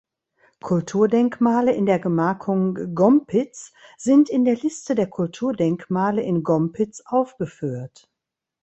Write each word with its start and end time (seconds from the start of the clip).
Kulturdenkmale 0.63 1.73
in 1.75 1.85
der 1.85 1.99
Gemarkung 1.99 2.95
Gompitz 2.95 3.71
sind 3.99 4.31
in 4.31 4.45
der 4.45 4.55
Liste 4.55 4.95
der 4.95 5.05
Kulturdenkmale 5.07 6.23
in 6.23 6.41
Gompitz 6.41 7.03
aufgeführt. 7.05 8.09